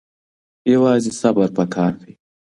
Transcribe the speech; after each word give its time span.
یوازې 0.73 1.11
صبر 1.21 1.47
پکار 1.57 1.91
دی. 2.01 2.13